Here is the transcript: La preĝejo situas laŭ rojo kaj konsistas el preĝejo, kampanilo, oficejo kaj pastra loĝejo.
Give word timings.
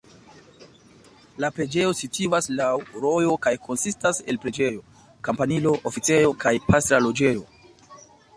La 1.43 1.49
preĝejo 1.57 1.91
situas 1.99 2.49
laŭ 2.61 2.69
rojo 3.03 3.35
kaj 3.43 3.53
konsistas 3.67 4.23
el 4.35 4.41
preĝejo, 4.47 4.83
kampanilo, 5.29 5.75
oficejo 5.93 6.35
kaj 6.47 6.57
pastra 6.73 7.03
loĝejo. 7.07 7.47